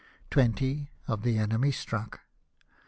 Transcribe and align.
Twenty 0.31 0.89
of 1.07 1.21
the 1.21 1.37
enemy 1.37 1.69
struck. 1.71 2.21